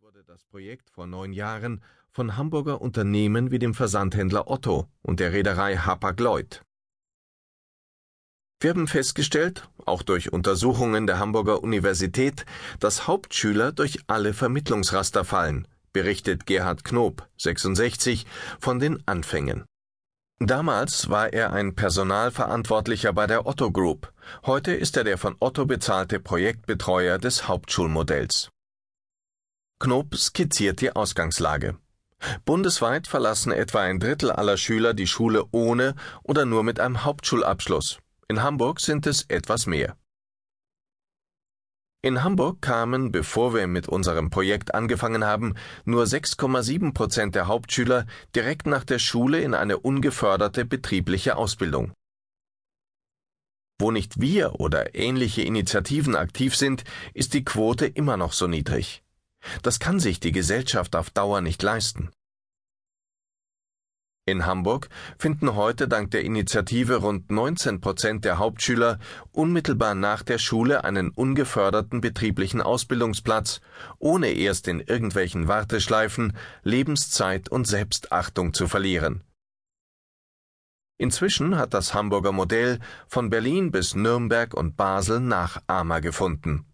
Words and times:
wurde 0.00 0.22
das 0.22 0.44
Projekt 0.44 0.90
vor 0.90 1.08
neun 1.08 1.32
Jahren 1.32 1.82
von 2.10 2.36
Hamburger 2.36 2.80
Unternehmen 2.80 3.50
wie 3.50 3.58
dem 3.58 3.74
Versandhändler 3.74 4.48
Otto 4.48 4.86
und 5.02 5.18
der 5.18 5.32
Reederei 5.32 5.76
Hapag-Lloyd. 5.76 6.62
Wir 8.60 8.70
haben 8.70 8.86
festgestellt, 8.86 9.68
auch 9.86 10.02
durch 10.02 10.32
Untersuchungen 10.32 11.08
der 11.08 11.18
Hamburger 11.18 11.64
Universität, 11.64 12.46
dass 12.78 13.08
Hauptschüler 13.08 13.72
durch 13.72 13.98
alle 14.06 14.34
Vermittlungsraster 14.34 15.24
fallen, 15.24 15.66
berichtet 15.92 16.46
Gerhard 16.46 16.84
Knob, 16.84 17.28
66, 17.36 18.24
von 18.60 18.78
den 18.78 19.02
Anfängen. 19.06 19.64
Damals 20.38 21.10
war 21.10 21.32
er 21.32 21.52
ein 21.52 21.74
Personalverantwortlicher 21.74 23.12
bei 23.12 23.26
der 23.26 23.46
Otto 23.46 23.72
Group. 23.72 24.12
Heute 24.46 24.72
ist 24.72 24.96
er 24.96 25.02
der 25.02 25.18
von 25.18 25.34
Otto 25.40 25.66
bezahlte 25.66 26.20
Projektbetreuer 26.20 27.18
des 27.18 27.48
Hauptschulmodells. 27.48 28.50
Knob 29.80 30.16
skizziert 30.16 30.80
die 30.80 30.96
Ausgangslage. 30.96 31.78
Bundesweit 32.44 33.06
verlassen 33.06 33.52
etwa 33.52 33.82
ein 33.82 34.00
Drittel 34.00 34.32
aller 34.32 34.56
Schüler 34.56 34.92
die 34.92 35.06
Schule 35.06 35.44
ohne 35.52 35.94
oder 36.24 36.44
nur 36.44 36.64
mit 36.64 36.80
einem 36.80 37.04
Hauptschulabschluss. 37.04 37.98
In 38.26 38.42
Hamburg 38.42 38.80
sind 38.80 39.06
es 39.06 39.22
etwas 39.28 39.66
mehr. 39.66 39.96
In 42.02 42.24
Hamburg 42.24 42.60
kamen, 42.60 43.12
bevor 43.12 43.54
wir 43.54 43.68
mit 43.68 43.88
unserem 43.88 44.30
Projekt 44.30 44.74
angefangen 44.74 45.24
haben, 45.24 45.54
nur 45.84 46.04
6,7 46.04 46.92
Prozent 46.92 47.36
der 47.36 47.46
Hauptschüler 47.46 48.06
direkt 48.34 48.66
nach 48.66 48.82
der 48.82 48.98
Schule 48.98 49.40
in 49.40 49.54
eine 49.54 49.78
ungeförderte 49.78 50.64
betriebliche 50.64 51.36
Ausbildung. 51.36 51.92
Wo 53.80 53.92
nicht 53.92 54.20
wir 54.20 54.58
oder 54.58 54.96
ähnliche 54.96 55.42
Initiativen 55.42 56.16
aktiv 56.16 56.56
sind, 56.56 56.82
ist 57.14 57.32
die 57.32 57.44
Quote 57.44 57.86
immer 57.86 58.16
noch 58.16 58.32
so 58.32 58.48
niedrig. 58.48 59.04
Das 59.62 59.80
kann 59.80 60.00
sich 60.00 60.20
die 60.20 60.32
Gesellschaft 60.32 60.96
auf 60.96 61.10
Dauer 61.10 61.40
nicht 61.40 61.62
leisten. 61.62 62.10
In 64.28 64.44
Hamburg 64.44 64.90
finden 65.18 65.54
heute 65.54 65.88
dank 65.88 66.10
der 66.10 66.22
Initiative 66.22 66.96
rund 66.96 67.30
19 67.30 67.80
Prozent 67.80 68.26
der 68.26 68.36
Hauptschüler 68.36 68.98
unmittelbar 69.32 69.94
nach 69.94 70.22
der 70.22 70.36
Schule 70.36 70.84
einen 70.84 71.08
ungeförderten 71.08 72.02
betrieblichen 72.02 72.60
Ausbildungsplatz, 72.60 73.62
ohne 73.98 74.28
erst 74.32 74.68
in 74.68 74.80
irgendwelchen 74.80 75.48
Warteschleifen 75.48 76.36
Lebenszeit 76.62 77.48
und 77.48 77.66
Selbstachtung 77.66 78.52
zu 78.52 78.68
verlieren. 78.68 79.24
Inzwischen 80.98 81.56
hat 81.56 81.72
das 81.72 81.94
Hamburger 81.94 82.32
Modell 82.32 82.80
von 83.06 83.30
Berlin 83.30 83.70
bis 83.70 83.94
Nürnberg 83.94 84.52
und 84.52 84.76
Basel 84.76 85.20
Nachahmer 85.20 86.02
gefunden. 86.02 86.66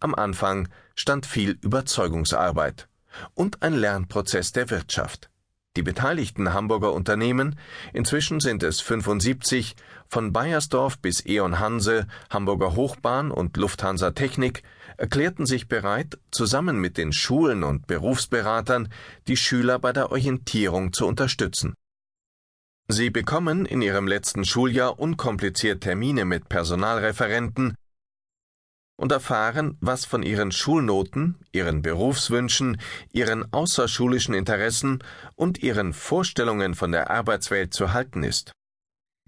Am 0.00 0.14
Anfang 0.14 0.68
stand 0.96 1.26
viel 1.26 1.58
Überzeugungsarbeit 1.60 2.88
und 3.34 3.62
ein 3.62 3.74
Lernprozess 3.74 4.52
der 4.52 4.70
Wirtschaft. 4.70 5.30
Die 5.76 5.82
beteiligten 5.82 6.54
Hamburger 6.54 6.94
Unternehmen, 6.94 7.58
inzwischen 7.92 8.40
sind 8.40 8.62
es 8.62 8.80
75, 8.80 9.76
von 10.08 10.32
Bayersdorf 10.32 10.98
bis 10.98 11.24
E.ON 11.26 11.60
Hanse, 11.60 12.06
Hamburger 12.30 12.74
Hochbahn 12.74 13.30
und 13.30 13.58
Lufthansa 13.58 14.12
Technik, 14.12 14.62
erklärten 14.96 15.44
sich 15.44 15.68
bereit, 15.68 16.18
zusammen 16.30 16.80
mit 16.80 16.96
den 16.96 17.12
Schulen 17.12 17.62
und 17.62 17.86
Berufsberatern 17.86 18.88
die 19.28 19.36
Schüler 19.36 19.78
bei 19.78 19.92
der 19.92 20.10
Orientierung 20.10 20.94
zu 20.94 21.06
unterstützen. 21.06 21.74
Sie 22.88 23.10
bekommen 23.10 23.66
in 23.66 23.82
ihrem 23.82 24.06
letzten 24.06 24.46
Schuljahr 24.46 24.98
unkompliziert 24.98 25.82
Termine 25.82 26.24
mit 26.24 26.48
Personalreferenten, 26.48 27.74
und 28.96 29.12
erfahren, 29.12 29.76
was 29.80 30.04
von 30.04 30.22
ihren 30.22 30.52
Schulnoten, 30.52 31.38
ihren 31.52 31.82
Berufswünschen, 31.82 32.80
ihren 33.12 33.52
außerschulischen 33.52 34.34
Interessen 34.34 35.02
und 35.34 35.62
ihren 35.62 35.92
Vorstellungen 35.92 36.74
von 36.74 36.92
der 36.92 37.10
Arbeitswelt 37.10 37.74
zu 37.74 37.92
halten 37.92 38.22
ist. 38.22 38.52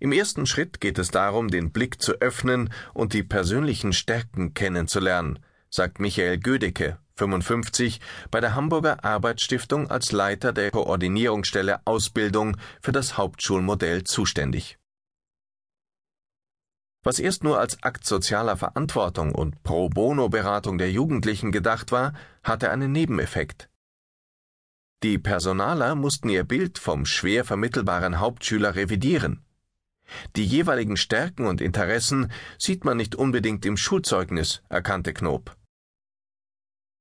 Im 0.01 0.13
ersten 0.13 0.47
Schritt 0.47 0.81
geht 0.81 0.99
es 0.99 1.11
darum, 1.11 1.49
den 1.49 1.73
Blick 1.73 2.01
zu 2.01 2.13
öffnen 2.21 2.73
und 2.95 3.13
die 3.13 3.25
persönlichen 3.25 3.93
Stärken 3.93 4.55
kennenzulernen, 4.55 5.41
sagt 5.71 5.99
Michael 5.99 6.39
Gödecke, 6.39 6.99
55, 7.17 8.01
bei 8.31 8.41
der 8.41 8.55
Hamburger 8.55 9.05
Arbeitsstiftung 9.05 9.91
als 9.91 10.13
Leiter 10.13 10.53
der 10.53 10.71
Koordinierungsstelle 10.71 11.81
Ausbildung 11.85 12.57
für 12.81 12.93
das 12.93 13.19
Hauptschulmodell 13.19 14.05
zuständig. 14.05 14.79
Was 17.05 17.19
erst 17.19 17.45
nur 17.45 17.59
als 17.59 17.83
Akt 17.83 18.05
sozialer 18.05 18.57
Verantwortung 18.57 19.35
und 19.35 19.63
Pro 19.63 19.89
Bono 19.89 20.29
Beratung 20.29 20.79
der 20.79 20.91
Jugendlichen 20.91 21.53
gedacht 21.53 21.93
war, 21.93 22.13
hatte 22.43 22.71
einen 22.71 22.93
Nebeneffekt. 22.93 23.71
Die 25.05 25.19
Personaler 25.19 25.95
mussten 25.95 26.29
ihr 26.29 26.43
Bild 26.43 26.79
vom 26.79 27.07
schwer 27.07 27.45
vermittelbaren 27.45 28.19
Hauptschüler 28.19 28.75
revidieren. 28.75 29.45
Die 30.35 30.45
jeweiligen 30.45 30.97
Stärken 30.97 31.47
und 31.47 31.61
Interessen 31.61 32.33
sieht 32.59 32.85
man 32.85 32.97
nicht 32.97 33.15
unbedingt 33.15 33.65
im 33.65 33.77
Schulzeugnis, 33.77 34.63
erkannte 34.69 35.13
Knob. 35.13 35.57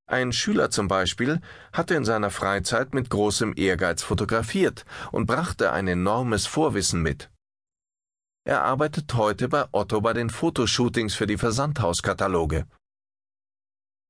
Ein 0.05 0.31
Schüler 0.31 0.69
zum 0.69 0.87
Beispiel 0.87 1.41
hatte 1.73 1.95
in 1.95 2.05
seiner 2.05 2.29
Freizeit 2.29 2.93
mit 2.93 3.09
großem 3.09 3.53
Ehrgeiz 3.57 4.03
fotografiert 4.03 4.85
und 5.11 5.25
brachte 5.25 5.71
ein 5.71 5.87
enormes 5.87 6.45
Vorwissen 6.45 7.01
mit. 7.01 7.29
Er 8.47 8.63
arbeitet 8.63 9.13
heute 9.13 9.49
bei 9.49 9.65
Otto 9.73 9.99
bei 9.99 10.13
den 10.13 10.29
Fotoshootings 10.29 11.13
für 11.13 11.27
die 11.27 11.37
Versandhauskataloge. 11.37 12.65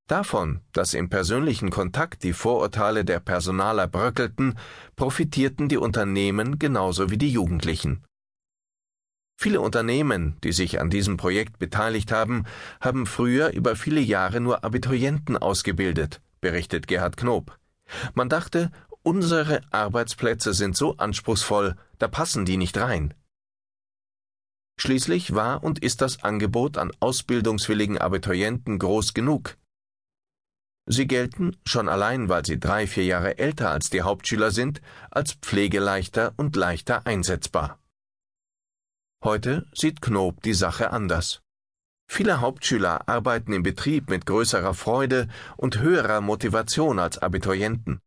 Davon, 0.08 0.62
dass 0.74 0.94
im 0.94 1.10
persönlichen 1.10 1.72
Kontakt 1.72 2.22
die 2.22 2.34
Vorurteile 2.34 3.04
der 3.04 3.20
Personaler 3.20 3.88
bröckelten, 3.88 4.56
profitierten 4.96 5.70
die 5.70 5.78
Unternehmen 5.78 6.60
genauso 6.60 7.10
wie 7.10 7.18
die 7.18 7.32
Jugendlichen. 7.32 8.06
Viele 9.40 9.60
Unternehmen, 9.60 10.38
die 10.44 10.52
sich 10.52 10.80
an 10.80 10.92
diesem 10.92 11.18
Projekt 11.18 11.58
beteiligt 11.58 12.12
haben, 12.12 12.46
haben 12.80 13.08
früher 13.08 13.54
über 13.54 13.76
viele 13.76 14.02
Jahre 14.02 14.40
nur 14.40 14.64
Abiturienten 14.64 15.36
ausgebildet, 15.36 16.22
berichtet 16.42 16.88
Gerhard 16.88 17.18
Knob. 17.18 17.58
Man 18.14 18.30
dachte, 18.30 18.72
unsere 19.02 19.62
Arbeitsplätze 19.72 20.54
sind 20.54 20.78
so 20.78 20.96
anspruchsvoll, 20.98 21.76
da 21.98 22.08
passen 22.08 22.46
die 22.46 22.58
nicht 22.58 22.78
rein. 22.78 23.16
Schließlich 24.80 25.34
war 25.34 25.64
und 25.64 25.80
ist 25.80 26.02
das 26.02 26.24
Angebot 26.24 26.78
an 26.78 26.92
ausbildungswilligen 27.00 27.98
Abiturienten 27.98 28.78
groß 28.78 29.14
genug. 29.14 29.58
Sie 30.90 31.08
gelten, 31.08 31.58
schon 31.66 31.90
allein 31.90 32.30
weil 32.30 32.46
sie 32.46 32.60
drei, 32.60 32.88
vier 32.88 33.04
Jahre 33.04 33.38
älter 33.38 33.72
als 33.72 33.90
die 33.90 34.04
Hauptschüler 34.04 34.52
sind, 34.52 34.82
als 35.12 35.34
pflegeleichter 35.34 36.34
und 36.38 36.56
leichter 36.56 37.06
einsetzbar. 37.06 37.80
Heute 39.24 39.66
sieht 39.74 40.02
Knob 40.02 40.42
die 40.44 40.54
Sache 40.54 40.92
anders. 40.92 41.42
Viele 42.10 42.40
Hauptschüler 42.40 43.10
arbeiten 43.10 43.52
im 43.52 43.64
Betrieb 43.64 44.10
mit 44.10 44.26
größerer 44.26 44.74
Freude 44.74 45.28
und 45.58 45.80
höherer 45.80 46.22
Motivation 46.22 47.00
als 47.00 47.18
Abiturienten. 47.18 48.00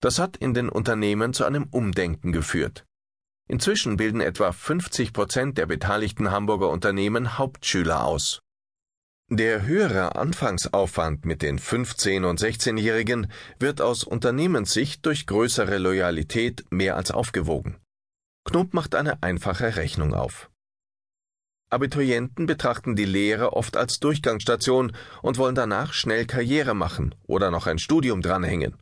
Das 0.00 0.18
hat 0.18 0.36
in 0.36 0.54
den 0.54 0.68
Unternehmen 0.68 1.34
zu 1.34 1.44
einem 1.44 1.68
Umdenken 1.70 2.32
geführt. 2.32 2.87
Inzwischen 3.48 3.96
bilden 3.96 4.20
etwa 4.20 4.52
50 4.52 5.12
Prozent 5.12 5.58
der 5.58 5.66
beteiligten 5.66 6.30
Hamburger 6.30 6.68
Unternehmen 6.68 7.38
Hauptschüler 7.38 8.04
aus. 8.04 8.40
Der 9.30 9.66
höhere 9.66 10.16
Anfangsaufwand 10.16 11.24
mit 11.24 11.42
den 11.42 11.58
15- 11.58 12.24
und 12.24 12.40
16-Jährigen 12.40 13.30
wird 13.58 13.80
aus 13.80 14.04
Unternehmenssicht 14.04 15.04
durch 15.04 15.26
größere 15.26 15.78
Loyalität 15.78 16.64
mehr 16.70 16.96
als 16.96 17.10
aufgewogen. 17.10 17.76
Knob 18.44 18.72
macht 18.72 18.94
eine 18.94 19.22
einfache 19.22 19.76
Rechnung 19.76 20.14
auf. 20.14 20.50
Abiturienten 21.70 22.46
betrachten 22.46 22.96
die 22.96 23.04
Lehre 23.04 23.52
oft 23.52 23.76
als 23.76 24.00
Durchgangsstation 24.00 24.92
und 25.20 25.36
wollen 25.36 25.54
danach 25.54 25.92
schnell 25.92 26.24
Karriere 26.24 26.74
machen 26.74 27.14
oder 27.26 27.50
noch 27.50 27.66
ein 27.66 27.78
Studium 27.78 28.22
dranhängen. 28.22 28.76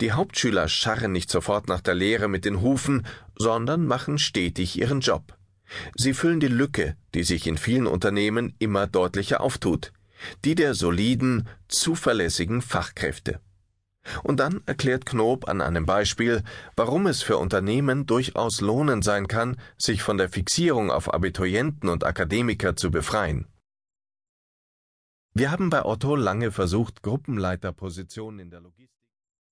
Die 0.00 0.12
Hauptschüler 0.12 0.68
scharren 0.68 1.12
nicht 1.12 1.30
sofort 1.30 1.68
nach 1.68 1.80
der 1.80 1.94
Lehre 1.94 2.28
mit 2.28 2.44
den 2.44 2.60
Hufen, 2.60 3.06
sondern 3.36 3.86
machen 3.86 4.18
stetig 4.18 4.78
ihren 4.78 5.00
Job. 5.00 5.36
Sie 5.96 6.14
füllen 6.14 6.40
die 6.40 6.48
Lücke, 6.48 6.96
die 7.14 7.24
sich 7.24 7.46
in 7.46 7.58
vielen 7.58 7.86
Unternehmen 7.86 8.54
immer 8.58 8.86
deutlicher 8.86 9.40
auftut, 9.40 9.92
die 10.44 10.54
der 10.54 10.74
soliden, 10.74 11.48
zuverlässigen 11.68 12.62
Fachkräfte. 12.62 13.40
Und 14.22 14.38
dann 14.38 14.62
erklärt 14.66 15.04
Knob 15.04 15.48
an 15.48 15.60
einem 15.60 15.84
Beispiel, 15.84 16.44
warum 16.76 17.08
es 17.08 17.22
für 17.22 17.38
Unternehmen 17.38 18.06
durchaus 18.06 18.60
lohnend 18.60 19.02
sein 19.02 19.26
kann, 19.26 19.56
sich 19.76 20.02
von 20.02 20.16
der 20.16 20.28
Fixierung 20.28 20.92
auf 20.92 21.12
Abiturienten 21.12 21.88
und 21.88 22.04
Akademiker 22.04 22.76
zu 22.76 22.92
befreien. 22.92 23.46
Wir 25.34 25.50
haben 25.50 25.70
bei 25.70 25.84
Otto 25.84 26.14
lange 26.14 26.52
versucht, 26.52 27.02
Gruppenleiterpositionen 27.02 28.38
in 28.38 28.50
der 28.50 28.60
Logistik 28.60 28.95